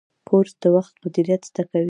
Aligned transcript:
کورس 0.29 0.53
د 0.61 0.65
وخت 0.75 0.93
مدیریت 1.03 1.41
زده 1.49 1.63
کوي. 1.69 1.79